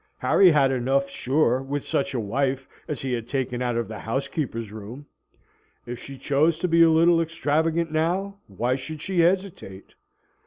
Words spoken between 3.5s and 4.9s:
out of the housekeeper's